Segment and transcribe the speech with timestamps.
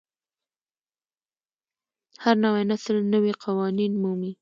[2.23, 4.31] هر نوی نسل نوي قوانین مومي.